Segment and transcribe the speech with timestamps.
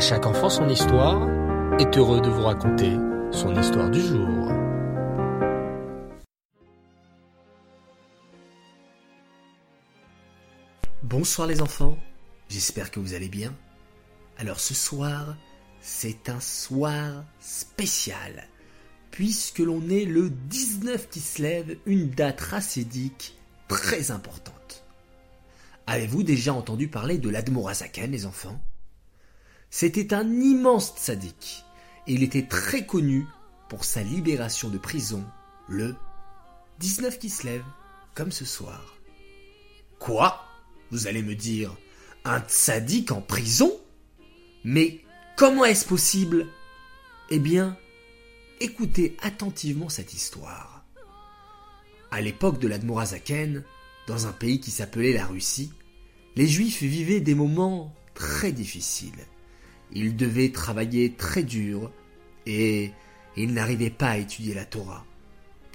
[0.00, 1.28] À chaque enfant son histoire
[1.78, 2.90] est heureux de vous raconter
[3.32, 4.50] son histoire du jour.
[11.02, 11.98] Bonsoir les enfants,
[12.48, 13.54] j'espère que vous allez bien.
[14.38, 15.36] Alors ce soir,
[15.82, 18.48] c'est un soir spécial,
[19.10, 23.36] puisque l'on est le 19 qui se lève, une date racidique
[23.68, 24.82] très importante.
[25.86, 28.58] Avez-vous déjà entendu parler de l'Admorazaken, les enfants?
[29.70, 31.64] C'était un immense tzaddik,
[32.08, 33.24] et il était très connu
[33.68, 35.24] pour sa libération de prison
[35.68, 35.94] le
[36.80, 37.64] 19 qui se lève,
[38.14, 38.96] comme ce soir.
[40.00, 40.44] Quoi?
[40.90, 41.76] Vous allez me dire,
[42.24, 43.70] un tzaddik en prison?
[44.64, 45.04] Mais
[45.36, 46.48] comment est-ce possible?
[47.30, 47.76] Eh bien,
[48.58, 50.84] écoutez attentivement cette histoire.
[52.10, 53.62] À l'époque de l'Admorazaken,
[54.08, 55.72] dans un pays qui s'appelait la Russie,
[56.34, 59.26] les Juifs vivaient des moments très difficiles.
[59.92, 61.90] Ils devaient travailler très dur
[62.46, 62.92] et
[63.36, 65.04] ils n'arrivaient pas à étudier la Torah.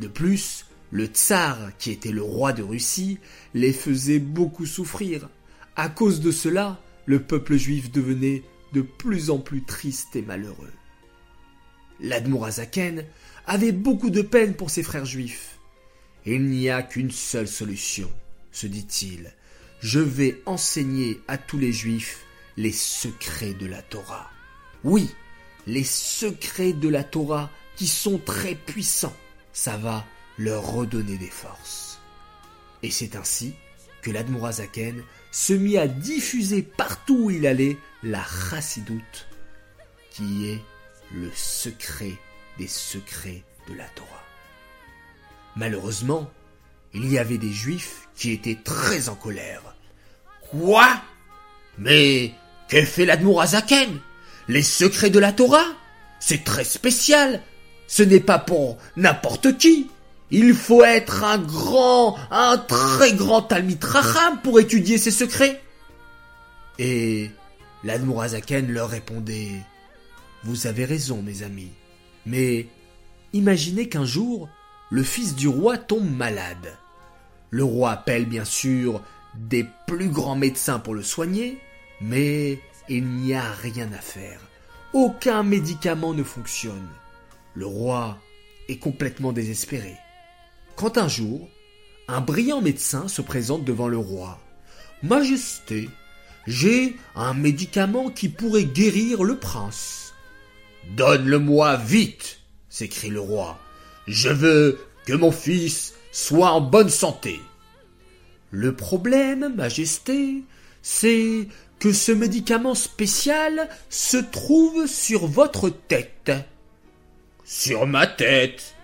[0.00, 3.18] De plus, le tsar, qui était le roi de Russie,
[3.54, 5.28] les faisait beaucoup souffrir.
[5.76, 10.72] À cause de cela, le peuple juif devenait de plus en plus triste et malheureux.
[12.00, 13.04] L'Admorazaken
[13.46, 15.58] avait beaucoup de peine pour ses frères juifs.
[16.26, 18.10] Il n'y a qu'une seule solution,
[18.50, 19.32] se dit-il.
[19.80, 22.23] Je vais enseigner à tous les juifs
[22.56, 24.30] les secrets de la Torah.
[24.82, 25.14] Oui,
[25.66, 29.16] les secrets de la Torah qui sont très puissants.
[29.52, 30.04] Ça va
[30.38, 32.00] leur redonner des forces.
[32.82, 33.54] Et c'est ainsi
[34.02, 39.26] que l'Admorazaken se mit à diffuser partout où il allait la chassidoute,
[40.10, 40.60] qui est
[41.12, 42.12] le secret
[42.58, 44.22] des secrets de la Torah.
[45.56, 46.30] Malheureusement,
[46.92, 49.74] il y avait des juifs qui étaient très en colère.
[50.50, 51.02] Quoi?
[51.78, 52.34] Mais
[52.80, 54.00] que fait l'Admorazaken
[54.48, 55.66] Les secrets de la Torah?
[56.18, 57.40] C'est très spécial.
[57.86, 59.88] Ce n'est pas pour n'importe qui.
[60.30, 63.78] Il faut être un grand, un très grand Talmid
[64.42, 65.62] pour étudier ces secrets.
[66.78, 67.30] Et
[67.84, 69.60] l'Admorazaken leur répondait
[70.42, 71.70] Vous avez raison, mes amis.
[72.26, 72.66] Mais
[73.32, 74.48] imaginez qu'un jour,
[74.90, 76.76] le fils du roi tombe malade.
[77.50, 79.00] Le roi appelle bien sûr
[79.36, 81.60] des plus grands médecins pour le soigner,
[82.00, 82.58] mais
[82.88, 84.40] il n'y a rien à faire.
[84.92, 86.88] Aucun médicament ne fonctionne.
[87.54, 88.18] Le roi
[88.68, 89.96] est complètement désespéré.
[90.76, 91.48] Quand un jour,
[92.08, 94.38] un brillant médecin se présente devant le roi.
[95.02, 95.88] Majesté,
[96.46, 100.14] j'ai un médicament qui pourrait guérir le prince.
[100.96, 103.58] Donne-le-moi vite, s'écrie le roi.
[104.06, 107.40] Je veux que mon fils soit en bonne santé.
[108.50, 110.44] Le problème, Majesté,
[110.82, 111.48] c'est
[111.84, 116.32] que ce médicament spécial se trouve sur votre tête.
[117.44, 118.74] Sur ma tête?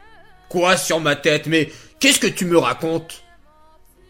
[0.50, 1.46] Quoi sur ma tête?
[1.46, 3.22] Mais qu'est-ce que tu me racontes?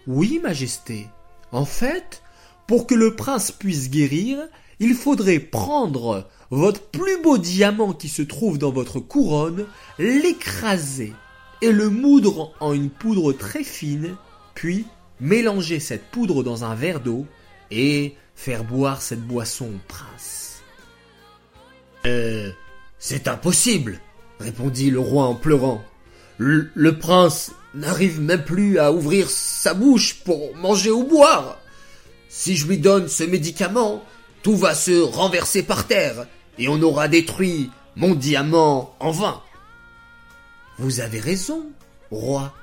[0.08, 1.06] Oui, Majesté.
[1.52, 2.20] En fait,
[2.66, 4.40] pour que le prince puisse guérir,
[4.80, 9.66] il faudrait prendre votre plus beau diamant qui se trouve dans votre couronne,
[10.00, 11.12] l'écraser
[11.62, 14.16] et le moudre en une poudre très fine,
[14.56, 14.84] puis
[15.20, 17.24] mélanger cette poudre dans un verre d'eau
[17.70, 20.62] et faire boire cette boisson au prince.
[22.06, 22.50] Euh,
[22.98, 24.00] c'est impossible,
[24.38, 25.84] répondit le roi en pleurant.
[26.38, 31.58] Le, le prince n'arrive même plus à ouvrir sa bouche pour manger ou boire.
[32.30, 34.02] Si je lui donne ce médicament,
[34.42, 36.26] tout va se renverser par terre
[36.56, 39.42] et on aura détruit mon diamant en vain.
[40.78, 41.66] Vous avez raison,
[42.10, 42.54] roi.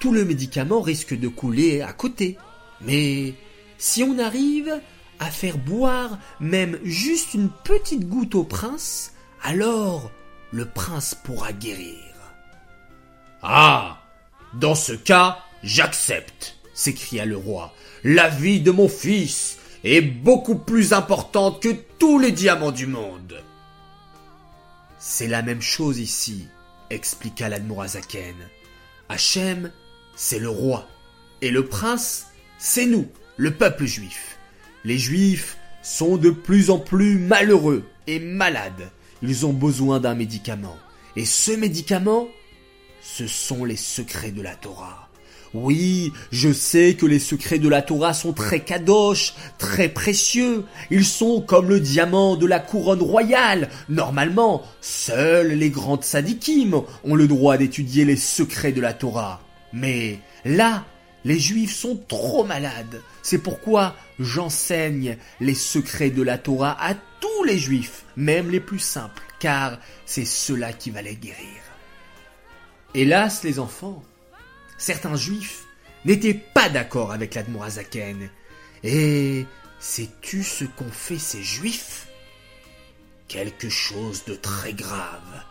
[0.00, 2.36] Tout le médicament risque de couler à côté.
[2.82, 3.32] Mais
[3.78, 4.82] si on arrive
[5.18, 10.10] à faire boire même juste une petite goutte au prince, alors
[10.50, 12.14] le prince pourra guérir.
[13.42, 14.00] Ah.
[14.54, 17.74] Dans ce cas, j'accepte, s'écria le roi.
[18.04, 23.42] La vie de mon fils est beaucoup plus importante que tous les diamants du monde.
[24.98, 26.46] C'est la même chose ici,
[26.88, 28.36] expliqua l'Admorazaken.
[29.08, 29.72] Hachem,
[30.14, 30.88] c'est le roi,
[31.42, 32.28] et le prince,
[32.58, 34.33] c'est nous, le peuple juif.
[34.84, 38.90] Les juifs sont de plus en plus malheureux et malades.
[39.22, 40.76] Ils ont besoin d'un médicament.
[41.16, 42.28] Et ce médicament,
[43.02, 45.08] ce sont les secrets de la Torah.
[45.54, 50.64] Oui, je sais que les secrets de la Torah sont très kadosh, très précieux.
[50.90, 53.70] Ils sont comme le diamant de la couronne royale.
[53.88, 59.40] Normalement, seuls les grands tzadikim ont le droit d'étudier les secrets de la Torah.
[59.72, 60.84] Mais là,
[61.24, 63.02] les juifs sont trop malades.
[63.22, 68.78] C'est pourquoi j'enseigne les secrets de la Torah à tous les juifs, même les plus
[68.78, 71.62] simples, car c'est cela qui va les guérir.
[72.94, 74.04] Hélas, les enfants,
[74.78, 75.64] certains juifs
[76.04, 78.28] n'étaient pas d'accord avec l'Admorazaken.
[78.82, 79.46] Et
[79.80, 82.06] sais-tu ce qu'ont fait ces juifs?
[83.26, 85.42] Quelque chose de très grave.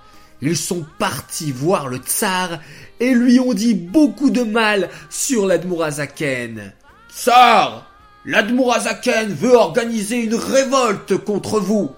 [0.46, 2.60] Ils sont partis voir le tsar
[3.00, 6.74] et lui ont dit beaucoup de mal sur l'Admorazaken.
[7.10, 7.90] Tsar,
[8.26, 11.92] l'Admorazaken veut organiser une révolte contre vous.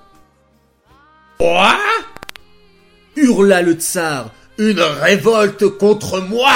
[1.39, 1.75] Quoi?
[3.15, 4.29] hurla le tsar.
[4.59, 6.53] Une révolte contre moi?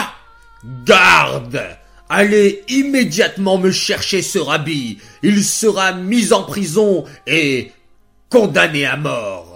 [0.85, 1.59] Garde
[2.07, 4.99] Allez immédiatement me chercher ce rabbi.
[5.23, 7.71] Il sera mis en prison et
[8.29, 9.48] condamné à mort.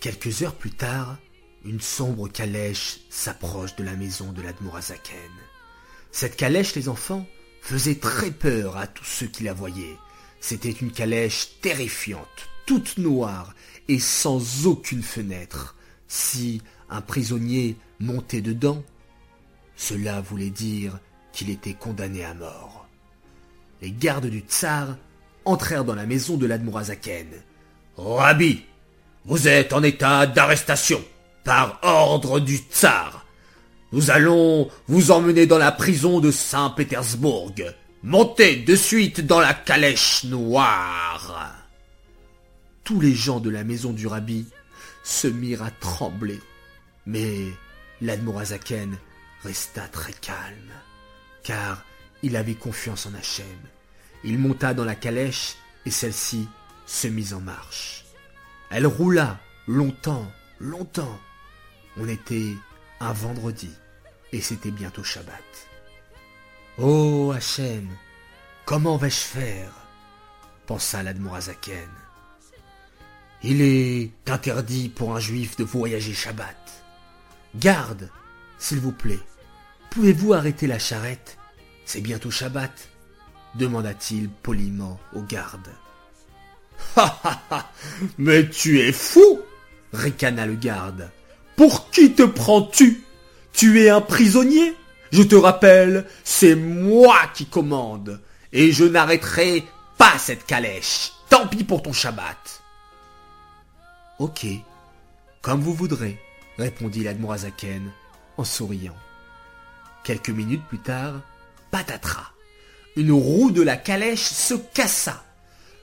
[0.00, 1.18] Quelques heures plus tard,
[1.62, 5.30] une sombre calèche s'approche de la maison de l'Admorazaken.
[6.10, 7.26] Cette calèche, les enfants,
[7.60, 9.98] faisait très peur à tous ceux qui la voyaient.
[10.40, 13.54] C'était une calèche terrifiante, toute noire
[13.88, 15.76] et sans aucune fenêtre.
[16.08, 18.82] Si un prisonnier montait dedans,
[19.76, 20.98] cela voulait dire
[21.34, 22.88] qu'il était condamné à mort.
[23.82, 24.96] Les gardes du tsar
[25.44, 27.28] entrèrent dans la maison de l'Admorazaken.
[27.98, 28.64] Rabbi,
[29.24, 31.02] vous êtes en état d'arrestation
[31.44, 33.26] par ordre du tsar.
[33.92, 37.54] Nous allons vous emmener dans la prison de Saint-Pétersbourg.
[38.02, 41.54] Montez de suite dans la calèche noire.
[42.84, 44.46] Tous les gens de la maison du rabbi
[45.02, 46.38] se mirent à trembler.
[47.06, 47.46] Mais
[48.00, 48.96] l'Admorazaken
[49.42, 50.72] resta très calme,
[51.42, 51.82] car
[52.22, 53.46] il avait confiance en Hachem.
[54.24, 55.56] Il monta dans la calèche
[55.86, 56.46] et celle-ci
[56.86, 58.04] se mit en marche.
[58.70, 60.30] Elle roula longtemps,
[60.60, 61.18] longtemps.
[61.96, 62.54] On était
[63.00, 63.70] un vendredi
[64.32, 65.68] et c'était bientôt Shabbat.
[66.78, 67.88] Oh Hachem,
[68.64, 69.72] comment vais-je faire?
[70.66, 71.88] pensa l'Admorazaken.
[73.42, 76.84] Il est interdit pour un juif de voyager Shabbat.
[77.56, 78.08] Garde,
[78.58, 79.18] s'il vous plaît,
[79.90, 81.38] pouvez-vous arrêter la charrette?
[81.84, 82.88] C'est bientôt Shabbat
[83.56, 85.68] demanda-t-il poliment au garde.
[88.18, 89.40] Mais tu es fou
[89.92, 91.10] ricana le garde.
[91.56, 93.04] Pour qui te prends-tu?
[93.52, 94.74] Tu es un prisonnier?
[95.12, 98.20] Je te rappelle, c'est moi qui commande,
[98.52, 99.64] et je n'arrêterai
[99.98, 101.12] pas cette calèche.
[101.28, 102.62] Tant pis pour ton Shabbat.
[104.20, 104.46] Ok,
[105.42, 106.20] comme vous voudrez,
[106.58, 107.90] répondit l'Admorazaken
[108.36, 108.96] en souriant.
[110.04, 111.14] Quelques minutes plus tard,
[111.70, 112.30] patatras,
[112.96, 115.24] une roue de la calèche se cassa.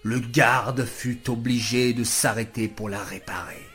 [0.07, 3.68] Le garde fut obligé de s'arrêter pour la réparer.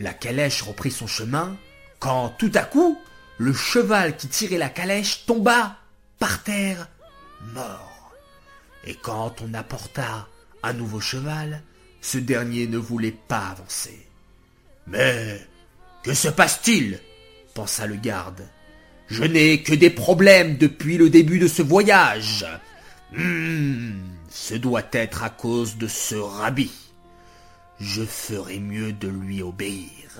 [0.00, 1.56] La calèche reprit son chemin
[2.00, 2.98] quand tout à coup,
[3.38, 5.76] le cheval qui tirait la calèche tomba
[6.18, 6.88] par terre
[7.54, 8.12] mort.
[8.84, 10.26] Et quand on apporta
[10.64, 11.62] un nouveau cheval,
[12.00, 14.08] ce dernier ne voulait pas avancer.
[14.88, 15.40] Mais
[16.02, 16.98] que se passe-t-il?
[17.54, 18.42] pensa le garde.
[19.06, 22.44] Je n'ai que des problèmes depuis le début de ce voyage.
[23.12, 26.70] Hmm, ce doit être à cause de ce rabbi.
[27.80, 30.10] Je ferai mieux de lui obéir.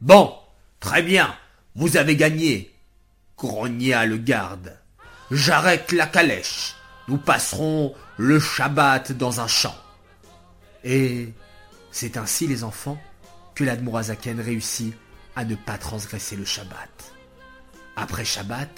[0.00, 0.34] Bon,
[0.80, 1.34] très bien,
[1.74, 2.74] vous avez gagné,
[3.36, 4.78] grogna le garde.
[5.30, 6.74] J'arrête la calèche.
[7.08, 9.76] Nous passerons le Shabbat dans un champ.
[10.84, 11.32] Et
[11.90, 13.00] c'est ainsi, les enfants,
[13.54, 14.94] que l'Admorazaken réussit
[15.36, 17.14] à ne pas transgresser le Shabbat.
[17.96, 18.70] Après Shabbat,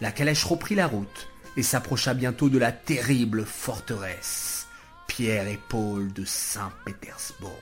[0.00, 4.66] la calèche reprit la route et s'approcha bientôt de la terrible forteresse,
[5.06, 7.60] Pierre et Paul de Saint-Pétersbourg.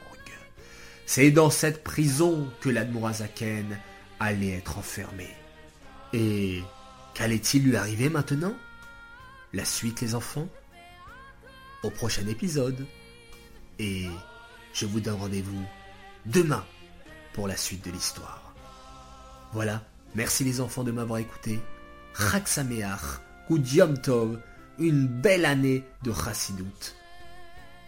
[1.06, 3.78] C'est dans cette prison que l'Admorazaken
[4.18, 5.28] allait être enfermé.
[6.14, 6.62] Et
[7.12, 8.54] qu'allait-il lui arriver maintenant?
[9.52, 10.48] La suite, les enfants?
[11.82, 12.86] Au prochain épisode.
[13.78, 14.06] Et
[14.72, 15.64] je vous donne rendez-vous
[16.24, 16.64] demain
[17.34, 18.54] pour la suite de l'histoire.
[19.52, 19.84] Voilà,
[20.14, 21.60] merci les enfants de m'avoir écouté.
[23.48, 24.40] Chag Sameach, Tov,
[24.78, 26.94] une belle année de Chassidout.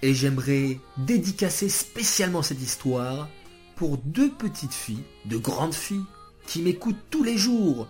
[0.02, 3.28] Et j'aimerais dédicacer spécialement cette histoire
[3.76, 6.04] pour deux petites filles, de grandes filles,
[6.46, 7.88] qui m'écoutent tous les jours.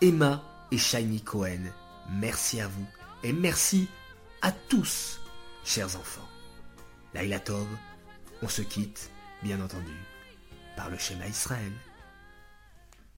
[0.00, 1.62] Emma et Shiny Cohen.
[2.10, 2.86] Merci à vous
[3.22, 3.88] et merci
[4.42, 5.20] à tous,
[5.64, 6.28] chers enfants.
[7.14, 7.66] Laila Tov,
[8.42, 9.10] on se quitte,
[9.42, 9.94] bien entendu,
[10.76, 11.72] par le schéma Israël.